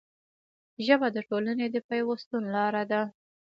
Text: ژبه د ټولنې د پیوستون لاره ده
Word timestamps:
ژبه 0.85 1.07
د 1.15 1.17
ټولنې 1.29 1.65
د 1.71 1.77
پیوستون 1.87 2.43
لاره 2.55 2.83
ده 2.91 3.01